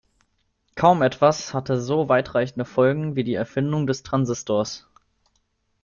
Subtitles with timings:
[0.75, 4.87] Kaum etwas hatte so weitreichende Folgen wie die Erfindung des Transistors.